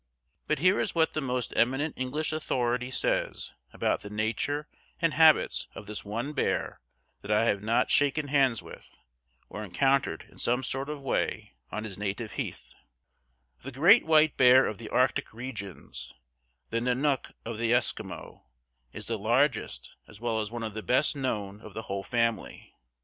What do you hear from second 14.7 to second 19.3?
the Arctic regions the 'Nennok' of the Eskimo is the